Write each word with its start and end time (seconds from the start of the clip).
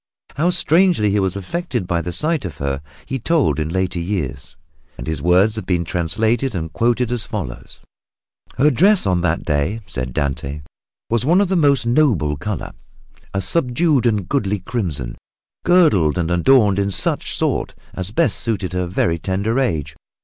How 0.35 0.49
strangely 0.49 1.11
he 1.11 1.19
was 1.19 1.35
affected 1.35 1.85
by 1.85 2.01
the 2.01 2.11
sight 2.11 2.43
of 2.43 2.57
her 2.57 2.81
he 3.05 3.19
told 3.19 3.59
in 3.59 3.69
later 3.69 3.99
years, 3.99 4.57
and 4.97 5.05
his 5.05 5.21
words 5.21 5.57
have 5.57 5.67
been 5.67 5.85
translated 5.85 6.55
and 6.55 6.73
quoted 6.73 7.11
as 7.11 7.23
follows: 7.27 7.81
"Her 8.57 8.71
dress, 8.71 9.05
on 9.05 9.21
that 9.21 9.45
day," 9.45 9.81
said 9.85 10.11
Dante, 10.11 10.63
"was 11.11 11.23
of 11.23 11.51
a 11.51 11.55
most 11.55 11.85
noble 11.85 12.35
color, 12.35 12.71
a 13.31 13.41
subdued 13.41 14.07
and 14.07 14.27
goodly 14.27 14.57
crimson, 14.57 15.17
girdled 15.63 16.17
and 16.17 16.31
adorned 16.31 16.79
in 16.79 16.89
such 16.89 17.35
sort 17.37 17.75
as 17.93 18.09
best 18.09 18.39
suited 18.39 18.73
her 18.73 18.87
very 18.87 19.19
tender 19.19 19.59
age. 19.59 19.95